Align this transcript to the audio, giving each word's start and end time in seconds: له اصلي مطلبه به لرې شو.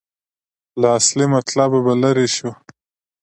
له 0.79 0.87
اصلي 0.97 1.25
مطلبه 1.33 1.79
به 1.85 1.93
لرې 2.03 2.27
شو. 2.35 2.49